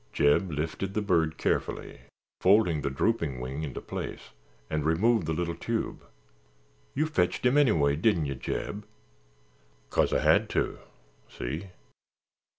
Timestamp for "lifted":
0.51-0.95